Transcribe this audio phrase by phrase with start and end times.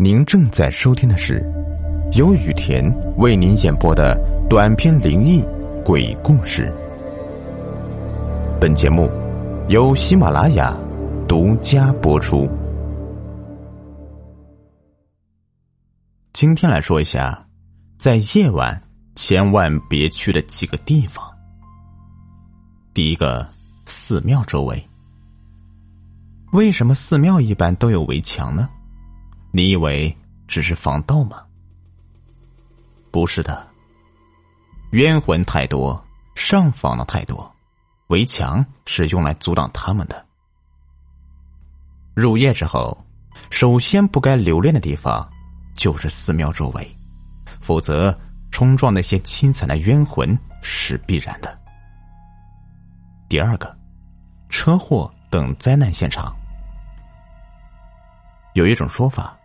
[0.00, 1.44] 您正在收听的是
[2.12, 2.84] 由雨田
[3.16, 4.16] 为您演播的
[4.48, 5.44] 短篇灵异
[5.84, 6.72] 鬼故事。
[8.60, 9.10] 本节目
[9.68, 10.72] 由喜马拉雅
[11.26, 12.48] 独家播出。
[16.32, 17.44] 今天来说一下，
[17.98, 18.80] 在夜晚
[19.16, 21.24] 千万别去的几个地方。
[22.94, 23.44] 第一个，
[23.84, 24.80] 寺庙周围。
[26.52, 28.68] 为什么寺庙一般都有围墙呢？
[29.50, 30.14] 你以为
[30.46, 31.42] 只是防盗吗？
[33.10, 33.66] 不是的，
[34.90, 36.02] 冤魂太多，
[36.34, 37.50] 上访的太多，
[38.08, 40.26] 围墙是用来阻挡他们的。
[42.14, 42.96] 入夜之后，
[43.50, 45.26] 首先不该留恋的地方
[45.74, 46.96] 就是寺庙周围，
[47.60, 48.16] 否则
[48.50, 51.58] 冲撞那些凄惨的冤魂是必然的。
[53.28, 53.74] 第二个，
[54.48, 56.34] 车祸等灾难现场。
[58.54, 59.37] 有一种说法，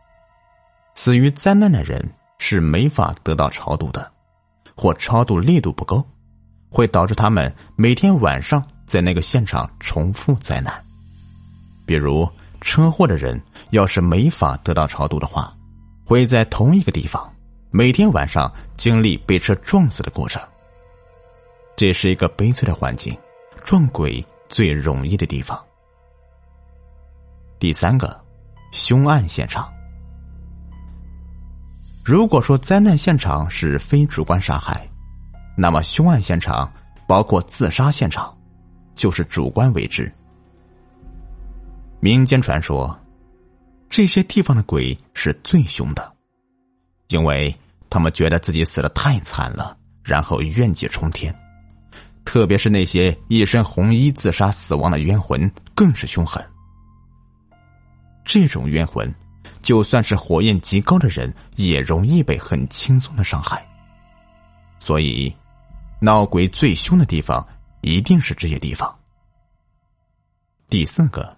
[0.96, 4.12] 死于灾难的人是没法得到超度的，
[4.76, 6.04] 或超度力度不够，
[6.70, 10.74] 会导致他们每天晚上在那个现场重复灾难。
[11.86, 12.30] 比如
[12.62, 13.42] 车祸的人，
[13.72, 15.56] 要是没法得到超度的话，
[16.06, 17.34] 会在同一个地方
[17.72, 20.42] 每天晚上经历被车撞死的过程。
[21.76, 23.18] 这是一个悲催的环境，
[23.64, 25.60] 撞鬼最容易的地方。
[27.58, 28.22] 第三个。
[28.74, 29.73] 凶案现场。
[32.04, 34.86] 如果说灾难现场是非主观杀害，
[35.56, 36.70] 那么凶案现场
[37.08, 38.38] 包括自杀现场，
[38.94, 40.12] 就是主观为之。
[42.02, 42.94] 民间传说，
[43.88, 46.14] 这些地方的鬼是最凶的，
[47.08, 47.56] 因为
[47.90, 51.34] 他们觉得自己死的太惨了，然后怨气冲天。
[52.26, 56.44] 特别是那些一身红衣自杀死亡的冤魂，更是凶狠。
[58.26, 59.14] 这种冤魂，
[59.64, 63.68] 就算是火焰极高的人，也容易被很轻松的伤害。
[64.78, 65.34] 所以，
[66.00, 67.48] 闹鬼最凶的地方
[67.82, 68.94] 一定是这些地方。
[70.68, 71.36] 第四个，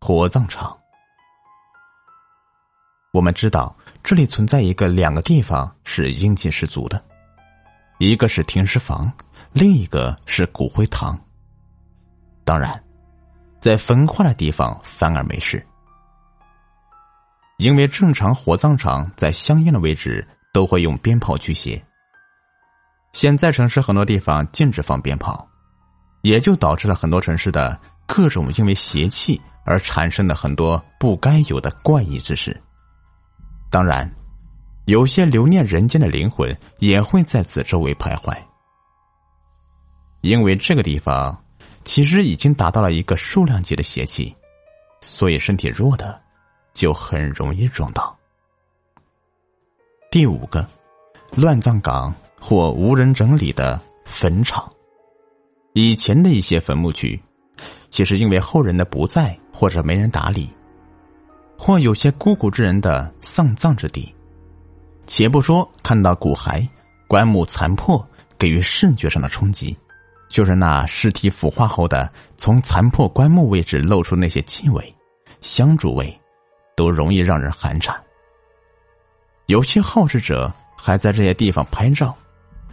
[0.00, 0.76] 火葬场。
[3.12, 7.02] 我们知道，这里存在一个两个地方是阴气十足的，
[7.98, 9.12] 一个是停尸房，
[9.52, 11.18] 另一个是骨灰堂。
[12.44, 12.82] 当然，
[13.60, 15.62] 在焚化的地方反而没事。
[17.58, 21.84] 因为正常火葬场在香烟的位置都会用鞭炮驱邪，
[23.12, 25.44] 现在城市很多地方禁止放鞭炮，
[26.22, 27.76] 也就导致了很多城市的
[28.06, 32.56] 各种因为邪气而产生的很多不该有的怪异之事。
[33.70, 34.08] 当然，
[34.84, 38.36] 有些留念人间的灵魂也会在此周围徘徊，
[40.20, 41.36] 因为这个地方
[41.84, 44.32] 其实已经达到了一个数量级的邪气，
[45.00, 46.27] 所以身体弱的。
[46.78, 48.16] 就很容易撞到。
[50.12, 50.64] 第五个，
[51.34, 54.72] 乱葬岗或无人整理的坟场。
[55.72, 57.20] 以前的一些坟墓区，
[57.90, 60.48] 其实因为后人的不在或者没人打理，
[61.58, 64.14] 或有些孤苦之人的丧葬之地。
[65.08, 66.64] 且不说看到骨骸、
[67.08, 68.08] 棺木残破
[68.38, 69.76] 给予视觉上的冲击，
[70.28, 74.94] 就是那尸体腐化后的从残破棺木位置露出那些气味、
[75.40, 76.16] 香烛味。
[76.78, 78.00] 都容易让人寒颤。
[79.46, 82.16] 有些好事者还在这些地方拍照，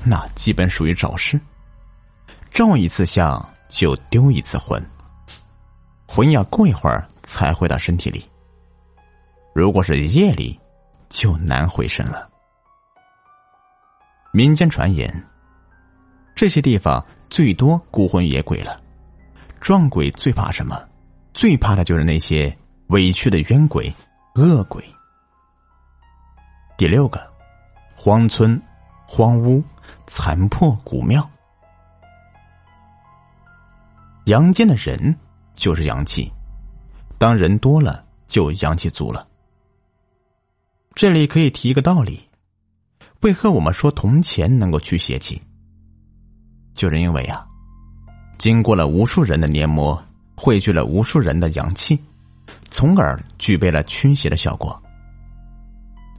[0.03, 1.41] 那基本属于找事。
[2.51, 4.79] 照一次相就丢一次魂，
[6.07, 8.29] 魂要过一会儿才回到身体里。
[9.55, 10.59] 如果是夜里，
[11.09, 12.29] 就难回身了。
[14.31, 15.11] 民间传言，
[16.35, 18.79] 这些地方最多孤魂野鬼了。
[19.59, 20.79] 撞鬼最怕什么？
[21.33, 22.55] 最怕的就是那些。
[22.87, 23.91] 委屈的冤鬼、
[24.35, 24.83] 恶鬼。
[26.77, 27.19] 第六个，
[27.95, 28.61] 荒村、
[29.07, 29.63] 荒屋、
[30.05, 31.27] 残破古庙。
[34.25, 35.15] 阳间的人
[35.55, 36.31] 就是阳气，
[37.17, 39.27] 当人多了，就阳气足了。
[40.93, 42.29] 这里可以提一个道理：
[43.21, 45.41] 为何我们说铜钱能够驱邪气？
[46.75, 47.45] 就是因为啊，
[48.37, 50.01] 经过了无数人的研磨，
[50.35, 51.99] 汇聚了无数人的阳气。
[52.69, 54.81] 从而具备了驱邪的效果。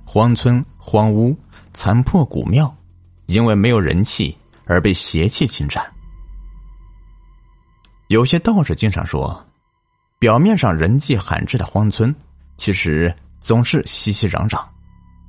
[0.05, 1.37] 荒村、荒屋、
[1.75, 2.75] 残破古庙，
[3.27, 5.85] 因为没有人气而被邪气侵占。
[8.09, 9.45] 有些道士经常说，
[10.19, 12.15] 表面上人迹罕至的荒村，
[12.57, 14.65] 其实总是熙熙攘攘，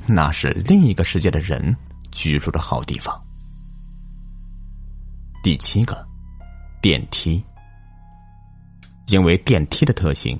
[0.05, 1.75] 那是另一个世界的人
[2.11, 3.19] 居住的好地方。
[5.41, 6.07] 第七个，
[6.81, 7.43] 电梯，
[9.07, 10.39] 因为电梯的特性。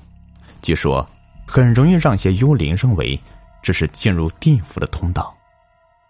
[0.61, 1.07] 据说，
[1.45, 3.19] 很容易让些幽灵认为
[3.61, 5.35] 这是进入地府的通道，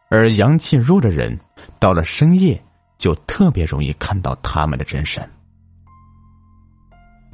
[0.09, 1.37] 而阳气弱的人
[1.79, 2.61] 到了深夜
[2.97, 5.27] 就特别容易看到他们的真身，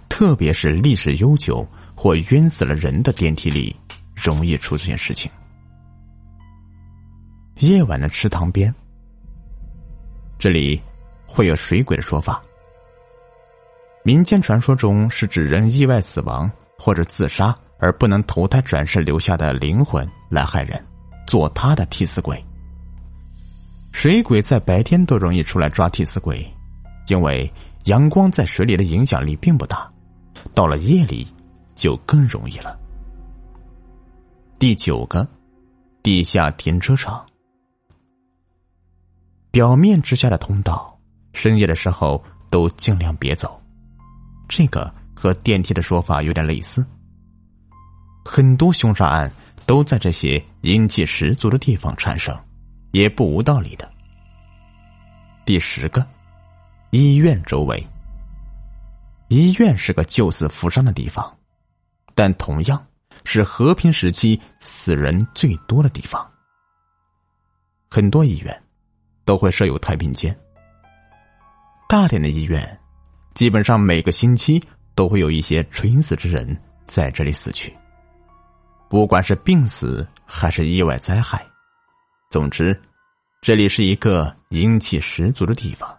[0.10, 1.66] 特别是历史悠久
[1.96, 3.76] 或冤死了人的电梯里，
[4.16, 5.32] 容易出这件事情。
[7.58, 8.74] 夜晚的池塘边，
[10.38, 10.82] 这里
[11.26, 12.44] 会有水鬼的说法。
[14.04, 16.52] 民间传说中是指人意外死亡
[16.84, 20.86] 或者自杀而不能投胎转世留下的灵魂来害人，
[21.26, 22.44] 做他的替死鬼。
[23.94, 26.46] 水鬼在白天都容易出来抓替死鬼，
[27.08, 27.50] 因为
[27.86, 29.90] 阳光在水里的影响力并不大，
[30.54, 31.26] 到了夜里
[31.74, 32.78] 就更容易了。
[34.60, 35.26] 第九个，
[36.02, 37.26] 地下停车场。
[39.52, 41.00] 表面之下的通道，
[41.32, 43.58] 深夜的时候都尽量别走。
[44.50, 46.86] 这个和电梯的说法有点类似。
[48.26, 49.32] 很多凶杀案
[49.66, 52.38] 都在这些阴气十足的地方产生，
[52.92, 53.92] 也不无道理的。
[55.46, 56.06] 第十个，
[56.92, 57.88] 医院周围。
[59.30, 61.38] 医院是个救死扶伤的地方，
[62.16, 62.86] 但同样
[63.24, 66.30] 是和平时期死人最多的地方。
[67.90, 68.64] 很多医院。
[69.26, 70.38] 都会设有太平间。
[71.88, 72.78] 大点的医院，
[73.34, 74.62] 基本上每个星期
[74.96, 77.76] 都会有一些垂死之人在这里死去。
[78.90, 81.46] 不管是病死还是意外灾害，
[82.30, 82.80] 总之，
[83.42, 85.90] 这里是一个阴气十足的地方。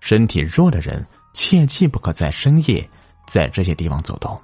[0.00, 2.88] 身体弱的人切记不可在深夜
[3.26, 4.40] 在这些地方走动，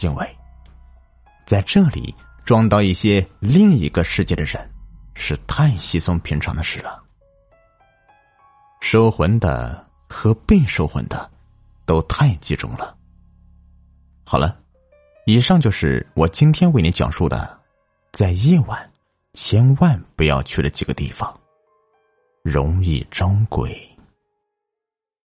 [0.00, 0.38] 因为
[1.46, 2.14] 在这里
[2.44, 4.70] 撞到一些另一个世界的人。
[5.18, 7.02] 是太稀松平常的事了。
[8.82, 11.30] 收魂的和被收魂的，
[11.86, 12.94] 都太集中了。
[14.24, 14.60] 好了，
[15.24, 17.58] 以上就是我今天为你讲述的，
[18.12, 18.92] 在夜晚
[19.32, 21.34] 千万不要去的几个地方，
[22.42, 23.95] 容易招鬼。